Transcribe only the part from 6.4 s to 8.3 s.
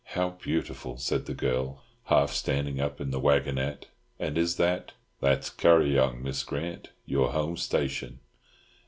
Grant. Your home station."